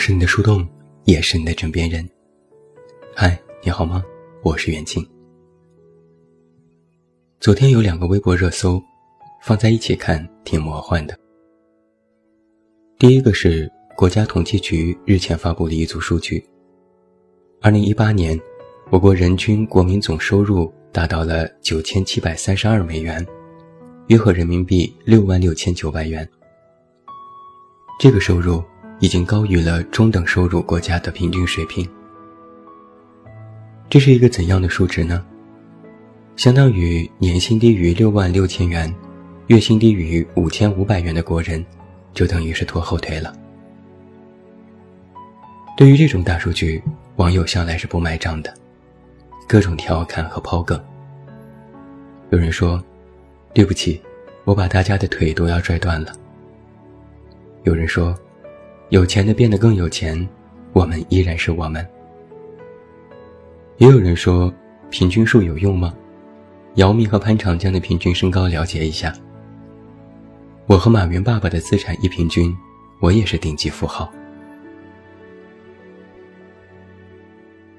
[0.00, 0.66] 是你的树洞，
[1.04, 2.08] 也是你的枕边人。
[3.14, 4.02] 嗨，你好吗？
[4.42, 5.06] 我是袁静。
[7.38, 8.82] 昨天有两个微博热搜，
[9.42, 11.14] 放在一起看挺魔幻的。
[12.98, 16.42] 第一个是国家统计局日前发布的一组数据：
[17.60, 18.40] 二零一八年，
[18.88, 23.24] 我国人均国民总收入达到了九千七百三十二美元，
[24.06, 26.26] 约合人民币六万六千九百元。
[28.00, 28.64] 这个收入。
[29.00, 31.88] 已经高于了中等收入国家的平均水平。
[33.88, 35.24] 这是一个怎样的数值呢？
[36.36, 38.94] 相当于年薪低于六万六千元，
[39.48, 41.64] 月薪低于五千五百元的国人，
[42.14, 43.34] 就等于是拖后腿了。
[45.76, 46.82] 对于这种大数据，
[47.16, 48.54] 网友向来是不买账的，
[49.48, 50.78] 各种调侃和抛梗。
[52.30, 52.82] 有人说
[53.54, 54.00] ：“对不起，
[54.44, 56.12] 我把大家的腿都要拽断了。”
[57.64, 58.14] 有人说。
[58.90, 60.28] 有钱的变得更有钱，
[60.72, 61.86] 我们依然是我们。
[63.78, 64.52] 也有人说，
[64.90, 65.94] 平均数有用吗？
[66.74, 69.14] 姚明和潘长江的平均身高了解一下。
[70.66, 72.52] 我和马云爸爸的资产一平均，
[73.00, 74.12] 我也是顶级富豪。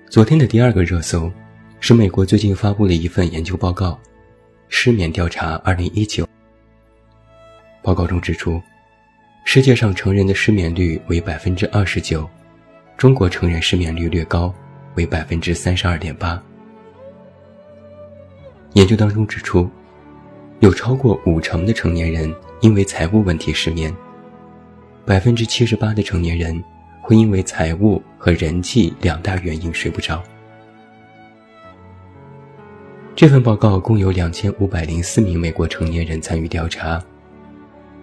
[0.10, 1.30] 昨天的第二个热搜，
[1.82, 3.92] 是美国最近发布了一份研究报告，
[4.70, 6.24] 《失眠调查2019》。
[7.84, 8.62] 报告中指出。
[9.44, 12.30] 世界上成人的失眠率为百分之二十九，
[12.96, 14.54] 中国成人失眠率略高，
[14.96, 16.42] 为百分之三十二点八。
[18.74, 19.70] 研究当中指出，
[20.62, 23.94] 有超过五成的成年人因为财务问题失眠，
[25.06, 26.64] 百分之七十八的成年人
[27.02, 30.24] 会因为财务和人际两大原因睡不着。
[33.14, 37.04] 这份报告共有两千五百零四名美国成年人参与调查。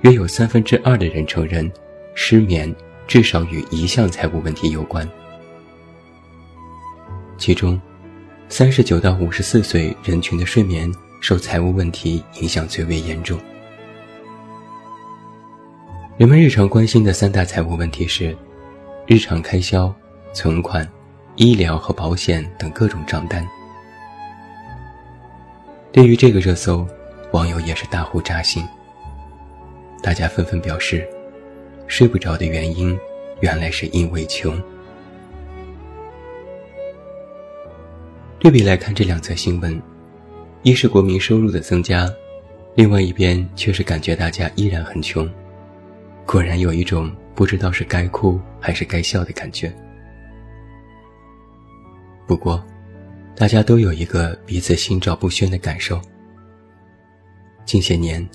[0.02, 1.70] 约有三分之二的人承认，
[2.14, 2.72] 失眠
[3.06, 5.08] 至少与一项财务问题有关。
[7.36, 7.80] 其中，
[8.48, 13.38] 三十九到五十四岁人群的睡眠受财务问题影响最为严重。
[16.16, 18.36] 人们日常关心的三大财务问题是：
[19.06, 19.92] 日常开销、
[20.32, 20.88] 存款、
[21.34, 23.46] 医疗和保险等各种账单。
[25.90, 26.86] 对于这个热搜，
[27.32, 28.64] 网友也是大呼扎心。
[30.00, 31.06] 大家纷纷表示，
[31.86, 32.98] 睡不着的原因
[33.40, 34.60] 原来是因为穷。
[38.38, 39.80] 对比来看这两则新闻，
[40.62, 42.08] 一是国民收入的增加，
[42.76, 45.28] 另外一边却是感觉大家依然很穷，
[46.24, 49.72] 果然有一种不知道是该哭还是该笑的感觉。
[52.26, 52.64] 不过，
[53.34, 56.00] 大家都有一个彼此心照不宣的感受：
[57.64, 58.26] 近些年。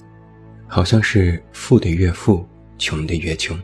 [0.73, 2.43] 好像是富的越富，
[2.79, 3.55] 穷的越穷。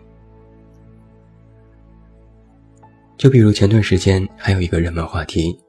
[3.17, 5.59] 就比如前段时间还有一个热门话题，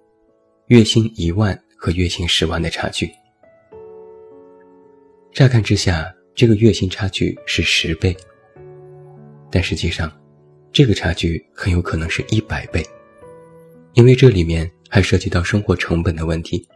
[0.67, 3.11] 月薪一万和月薪十万的差距。
[5.33, 8.15] 乍看之下，这个月薪差距是十倍，
[9.51, 10.13] 但实际上，
[10.71, 12.87] 这个差距很有可能是一百倍，
[13.95, 16.69] 因为这里面还涉及到生活成本的问题。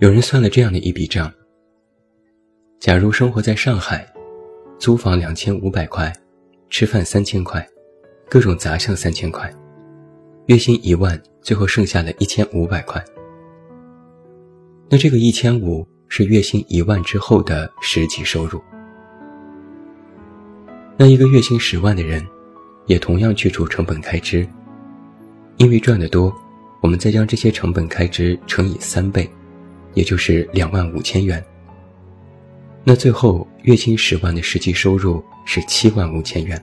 [0.00, 1.32] 有人算了这样的一笔账。
[2.80, 4.06] 假如生活在上海，
[4.78, 6.10] 租房两千五百块，
[6.70, 7.68] 吃饭三千块，
[8.26, 9.52] 各种杂项三千块，
[10.46, 13.04] 月薪一万，最后剩下了一千五百块。
[14.88, 18.58] 那这个一千五是月薪一万之后的实际收入。
[20.96, 22.26] 那一个月薪十万的人，
[22.86, 24.48] 也同样去除成本开支，
[25.58, 26.34] 因为赚得多，
[26.80, 29.30] 我们再将这些成本开支乘以三倍，
[29.92, 31.44] 也就是两万五千元。
[32.82, 36.60] 那最后月薪十万的实际收入是七万五千元。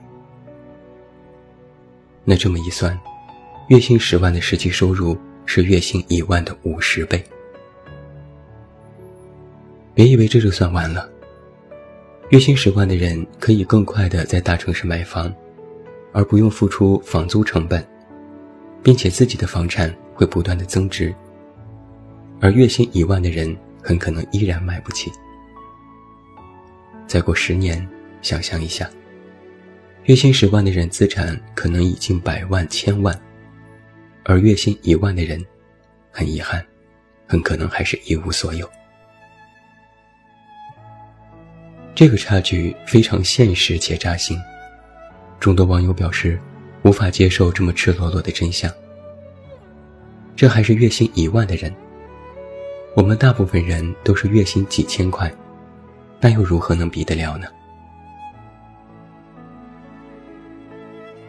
[2.24, 2.98] 那这么一算，
[3.68, 5.16] 月薪十万的实际收入
[5.46, 7.22] 是月薪一万的五十倍。
[9.94, 11.08] 别以为这就算完了，
[12.30, 15.32] 月薪十万的人可以更快的在大城市买房，
[16.12, 17.86] 而不用付出房租成本，
[18.82, 21.14] 并且自己的房产会不断的增值。
[22.40, 25.10] 而月薪一万的人很可能依然买不起。
[27.08, 27.88] 再过十年，
[28.20, 28.88] 想象一下，
[30.04, 33.18] 月薪十万的人资产可能已经百万、千万，
[34.24, 35.42] 而月薪一万的人，
[36.12, 36.62] 很遗憾，
[37.26, 38.70] 很可能还是一无所有。
[41.94, 44.38] 这个差距非常现实且扎心，
[45.40, 46.38] 众多网友表示
[46.82, 48.70] 无法接受这么赤裸裸的真相。
[50.36, 51.74] 这还是月薪一万的人，
[52.94, 55.34] 我们大部分人都是月薪几千块。
[56.20, 57.46] 那又如何能比得了呢？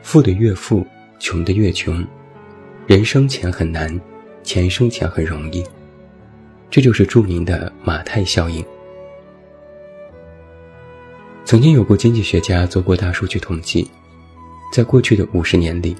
[0.01, 0.86] 富的越富，
[1.19, 2.06] 穷的越穷，
[2.88, 4.00] 人生钱很难，
[4.41, 5.63] 钱生钱很容易。
[6.71, 8.65] 这就是著名的马太效应。
[11.45, 13.89] 曾经有过经济学家做过大数据统计，
[14.74, 15.95] 在过去的五十年里，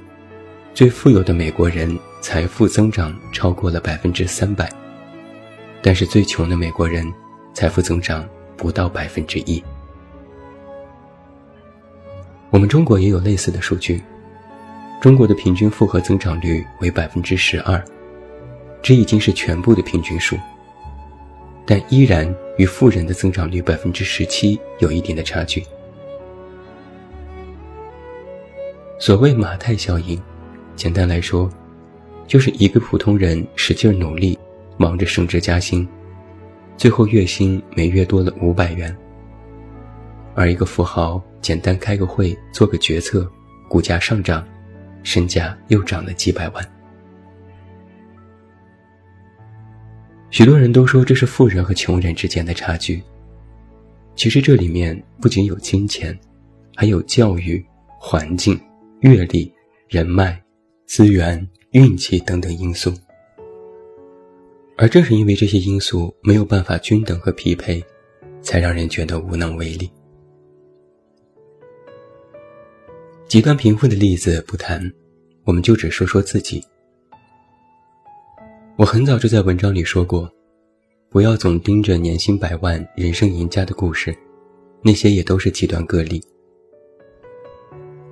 [0.74, 4.72] 最富有的美国人财富增长超过了百分之三百，
[5.82, 7.12] 但是最穷的美国人
[7.54, 8.28] 财富增长
[8.60, 9.64] 不到百分之一。
[12.52, 14.02] 我们中国也有类似的数据，
[15.00, 17.82] 中国的平均复合增长率为百分之十二，
[18.82, 20.36] 这已经是全部的平均数。
[21.66, 25.64] 但依然与富人的增长率百分之十七有一定的差距。
[29.00, 30.22] 所谓马太效应，
[30.76, 31.50] 简单来说，
[32.28, 34.38] 就是一个普通人使劲努力，
[34.78, 35.88] 忙着升职加薪，
[36.80, 38.90] 最后月薪每月多了五百元；
[40.34, 43.30] 而一个富豪简单开个会，做个决策，
[43.68, 44.48] 股价上涨，
[45.04, 46.72] 身价又涨了几百万。
[50.30, 53.04] 许多人都说这是富人和穷人之间的差距。
[54.16, 56.18] 其实这里面不仅有金钱，
[56.78, 57.62] 还有教育、
[58.00, 58.58] 环境、
[59.02, 59.54] 阅历、
[59.90, 60.42] 人脉、
[60.86, 62.94] 资源、运气等等因素。
[64.82, 67.84] 而正是因为这些因素没有办法均等和匹配，
[68.42, 69.92] 才让人觉得无能为力。
[73.28, 74.82] 极端贫富的例子不谈，
[75.44, 76.64] 我们就只说说自己。
[78.78, 80.32] 我很早就在文章里说过，
[81.10, 84.16] 不要总盯着年薪百万、人生赢家的故事，
[84.82, 86.24] 那些也都是极端个例。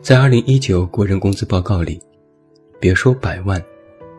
[0.02, 1.98] 在二零一九国人工资报告里，
[2.78, 3.64] 别说百万，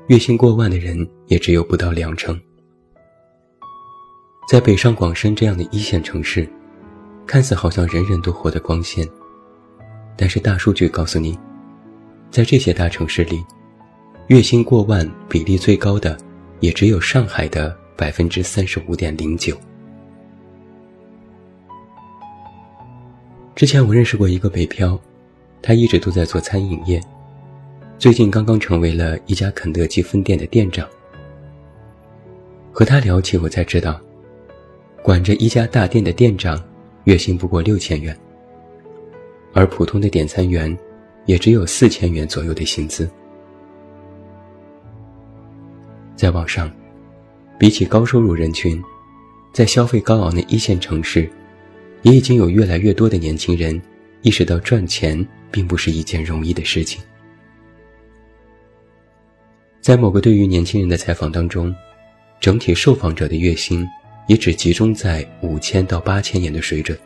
[0.08, 2.38] 月薪过万的人也只有不到两成。
[4.48, 6.48] 在北上广深这样的一线城市，
[7.26, 9.06] 看似好像人人都活得光鲜，
[10.16, 11.38] 但是大数据告诉你，
[12.30, 13.44] 在这些大城市里，
[14.28, 16.16] 月薪过万比例最高的。
[16.60, 19.56] 也只有上海的百分之三十五点零九。
[23.54, 24.98] 之前我认识过一个北漂，
[25.62, 27.00] 他一直都在做餐饮业，
[27.98, 30.88] 最近刚刚成为了一家肯德基分店的店长。
[32.70, 34.00] 和他聊起，我才知道，
[35.02, 36.62] 管着一家大店的店长，
[37.04, 38.16] 月薪不过六千元，
[39.52, 40.78] 而普通的点餐员，
[41.26, 43.10] 也只有四千元左右的薪资。
[46.14, 46.70] 在网上，
[47.58, 48.80] 比起高收入人群，
[49.52, 51.28] 在消费高昂的一线城市，
[52.02, 53.80] 也已经有越来越多的年轻人
[54.22, 57.02] 意识到赚钱并不是一件容易的事情。
[59.88, 61.74] 在某个对于年轻人的采访当中，
[62.40, 63.88] 整体受访者的月薪
[64.26, 66.98] 也只集中在五千到八千元的水准。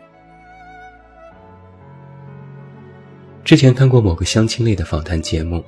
[3.44, 5.64] 之前看过某个相亲类的访谈节目，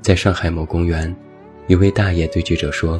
[0.00, 1.14] 在上海某公园。
[1.66, 2.98] 一位大爷对记者说：“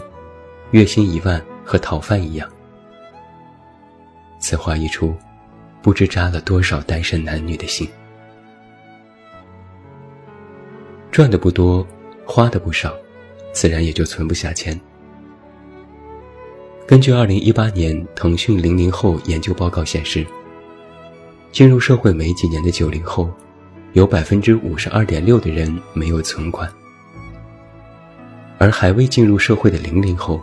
[0.73, 2.47] 月薪一万和讨饭一样。”
[4.39, 5.15] 此话一出，
[5.81, 7.89] 不知扎了多少单身男女的心。
[11.11, 11.87] 赚的不多，
[12.27, 12.95] 花的不少，
[13.55, 14.79] 自然也就存不下钱。
[16.87, 20.27] 根据二零一八年腾讯零零后研究报告显示，
[21.51, 23.33] 进入社会没几年的九零后，
[23.95, 26.71] 有百分之五十二点六的人没有存款。
[28.59, 30.43] 而还未进入社会的零零后，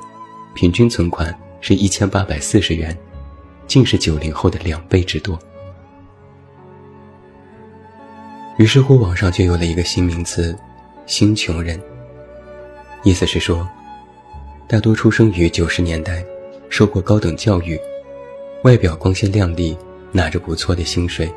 [0.56, 2.98] 平均存款是一千八百四十元，
[3.68, 5.38] 竟是九零后的两倍之多。
[8.58, 10.58] 于是乎，网上就有了一个新名词
[11.06, 11.80] “新穷人”，
[13.04, 13.68] 意思是说，
[14.68, 16.24] 大多出生于九十年代，
[16.70, 17.80] 受过高等教育，
[18.64, 19.78] 外表光鲜亮丽，
[20.12, 21.32] 拿着不错的薪水，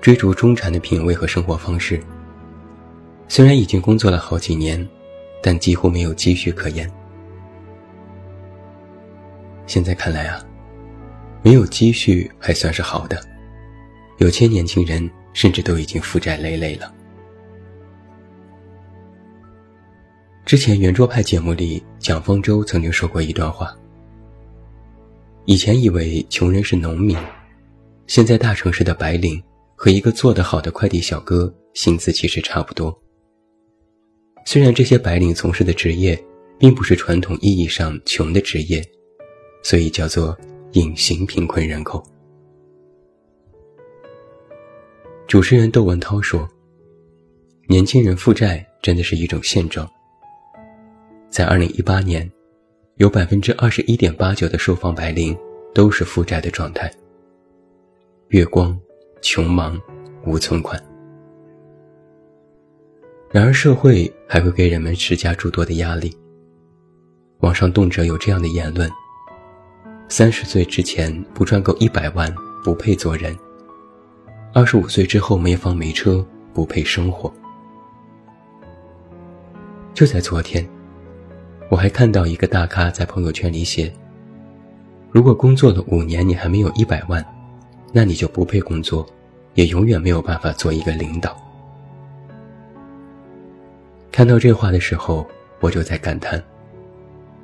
[0.00, 2.00] 追逐中产的品味和生活方式。
[3.28, 4.88] 虽然已经工作了好几年。
[5.40, 6.90] 但几乎没有积蓄可言。
[9.68, 10.44] 现在看来啊，
[11.42, 13.22] 没有积蓄还算是好的，
[14.18, 16.92] 有些年轻人甚至都已经负债累累了。
[20.48, 23.76] 之前圆桌派节目里，蒋方舟曾经说过一段话：
[25.44, 27.14] 以前以为穷人是农民，
[28.06, 29.42] 现在大城市的白领
[29.76, 32.98] 和一个做得好的快递小哥薪资其实差不多。
[34.46, 36.18] 虽然这些白领从事的职业，
[36.58, 38.82] 并不是传统意义上穷的职业，
[39.62, 40.34] 所以叫做
[40.72, 42.02] 隐形贫困人口。
[45.26, 46.48] 主持人窦文涛说
[47.68, 49.86] ：“年轻人负债真的是一种现状。
[51.30, 52.30] 在二零一八年，
[52.96, 55.36] 有百分之二十一点八九的受访白领
[55.74, 56.90] 都是负债的状态，
[58.28, 58.76] 月光、
[59.20, 59.80] 穷忙、
[60.24, 60.82] 无存款。
[63.30, 66.16] 然而社会还会给人们施加诸多的压力。
[67.40, 68.90] 网上动辄有这样的言论：
[70.08, 73.34] 三十岁之前不赚够一百万不配做人；
[74.54, 77.32] 二十五岁之后没房没车不配生活。
[79.92, 80.66] 就在昨天，
[81.68, 83.92] 我还看到一个大咖在朋友圈里写
[85.12, 87.24] ：“如果工作了五年你还没有一百万，
[87.92, 89.06] 那你就不配工作，
[89.54, 91.36] 也永远没有办法做一个领导。”
[94.10, 95.26] 看到这话的时候，
[95.60, 96.42] 我就在感叹：“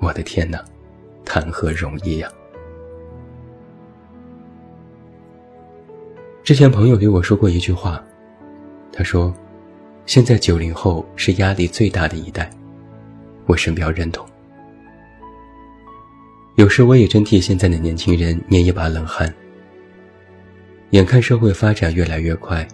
[0.01, 0.65] 我的天哪，
[1.25, 2.29] 谈何容易呀！”
[6.43, 8.03] 之前朋友对我说过一句话，
[8.93, 9.33] 他说。
[10.07, 12.51] 现在九零后是压力最大的一代，
[13.47, 14.27] 我深表认同。
[16.57, 19.33] 有时我也真替现在的年轻人捏一把冷汗。
[20.91, 22.67] 眼看社会发展越来越快，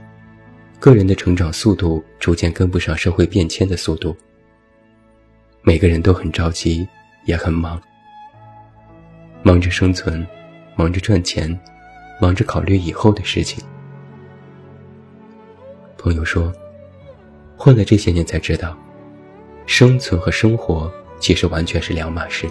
[0.79, 4.17] 个人的成长速度逐渐跟不上社会变迁的速度，
[5.62, 6.87] 每个人都很着急，
[7.25, 7.81] 也很忙，
[9.43, 10.27] 忙着生存，
[10.77, 11.59] 忙着赚钱，
[12.21, 13.65] 忙着考虑以后的事情。
[15.97, 16.53] 朋友说。
[17.62, 18.75] 混了这些年才知道，
[19.73, 22.50] 生存和生活其实完全是两码事。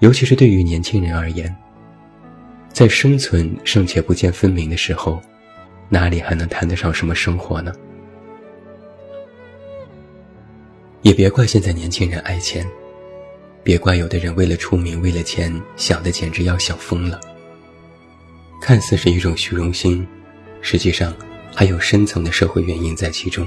[0.00, 1.56] 尤其是对于年轻人而言，
[2.68, 5.18] 在生存尚且不见分明的时候，
[5.88, 7.72] 哪里还能谈得上什么生活呢？
[11.00, 12.68] 也别怪现在年轻人爱钱，
[13.62, 17.18] 别怪有的人为了出名、为了钱，想的简直要想疯了。
[18.60, 20.06] 看似是一种虚荣心，
[20.60, 21.10] 实际上。
[21.52, 23.44] 还有深层的社会原因在其中。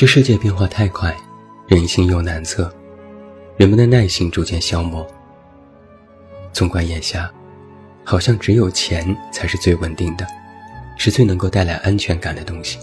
[0.00, 1.14] 这世界变化太快，
[1.66, 2.74] 人心又难测，
[3.58, 5.06] 人们的耐心逐渐消磨。
[6.54, 7.30] 纵观眼下，
[8.02, 10.26] 好像只有钱才是最稳定的，
[10.96, 12.78] 是最能够带来安全感的东西。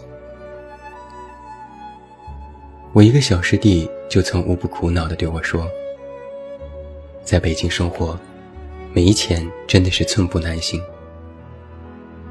[2.93, 5.67] 我一个小师弟就曾无不苦恼地对我说
[7.25, 8.15] ：“在北京生活，
[8.93, 10.79] 没钱真的是寸步难行。”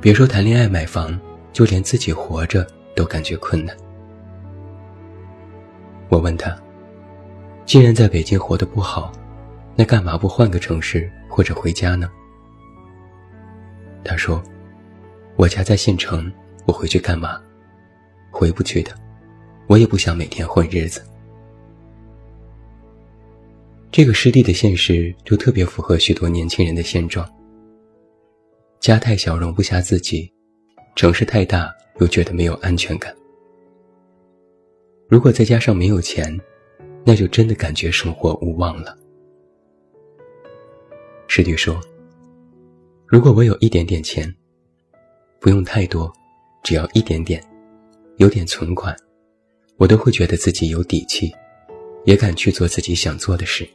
[0.00, 1.18] 别说谈恋爱买房，
[1.52, 2.64] 就连自己活着
[2.94, 3.76] 都感觉困难。
[6.08, 6.56] 我问他
[7.66, 9.12] ：“既然在北京活得不好，
[9.74, 12.10] 那干嘛不换个城市或者回家呢？”
[14.04, 14.42] 他说
[15.36, 16.32] ：“我家在县城，
[16.64, 17.40] 我回去干嘛？
[18.30, 18.92] 回不去的，
[19.66, 21.04] 我也不想每天混日子。”
[23.90, 27.28] 这个师弟的现实就特别符合许多年轻人的现状。
[28.78, 30.30] 家太小容不下自己，
[30.94, 33.12] 城市太大又觉得没有安全感。
[35.08, 36.38] 如果再加上没有钱，
[37.04, 38.96] 那就真的感觉生活无望了。
[41.28, 41.80] 师弟说
[43.06, 44.32] ：“如果我有一点点钱，
[45.40, 46.12] 不用太多，
[46.64, 47.42] 只要一点点，
[48.16, 48.96] 有点存款，
[49.76, 51.32] 我都会觉得自己有底气，
[52.04, 53.66] 也敢去做自己想做的事。”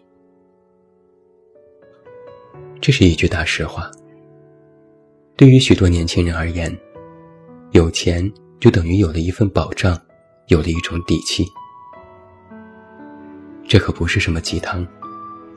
[2.82, 3.90] 这是一句大实话。
[5.38, 6.76] 对于许多年轻人而言，
[7.72, 10.00] 有钱就等于有了一份保障，
[10.52, 11.50] 有了一种底气。
[13.66, 14.86] 这可不是什么鸡汤，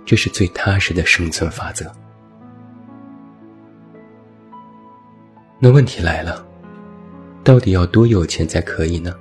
[0.04, 1.90] 这是最踏实的生存法则。
[5.58, 6.46] 那问题来了，
[7.42, 9.12] 到底要多有钱才可以呢？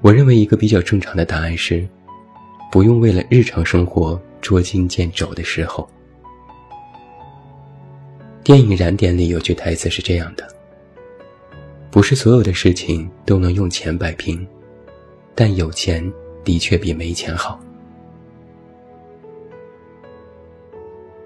[0.00, 1.86] 我认为一个比较正常的答案是，
[2.72, 5.86] 不用为了日常生活捉襟见肘的时候。
[8.42, 10.48] 电影《燃点》里有句台词是这样的
[11.96, 14.46] ：“不是所有的事情都能用钱摆平，
[15.34, 16.12] 但有钱
[16.44, 17.58] 的确比没钱好。”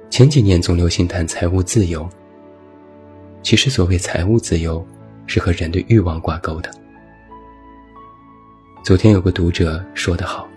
[0.08, 2.08] 前几年总流行谈财务自由，
[3.42, 4.86] 其实所谓财务自由，
[5.26, 6.70] 是和人的欲望挂钩的。
[8.84, 10.48] 昨天有个读者说得好：“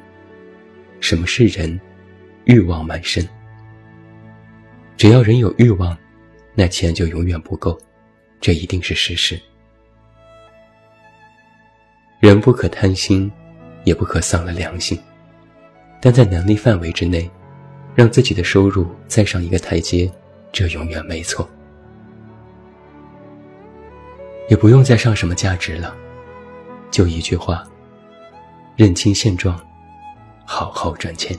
[1.01, 1.81] 什么是人？
[2.43, 3.27] 欲望满身。
[4.95, 5.97] 只要人有欲望。”
[6.53, 7.75] 那钱就永远不够，
[8.39, 9.41] 这一定是事实。
[12.23, 13.29] 人不可贪心，
[13.83, 14.97] 也不可丧了良心，
[15.99, 17.29] 但在能力范围之内，
[17.93, 20.09] 让自己的收入再上一个台阶，
[20.49, 21.45] 这永远没错。
[24.47, 25.93] 也不用再上什么价值了，
[26.89, 27.61] 就一句话：
[28.77, 29.59] 认清现状，
[30.45, 31.37] 好好赚钱。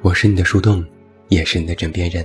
[0.00, 0.86] 我是你的树洞，
[1.26, 2.24] 也是你的枕边人。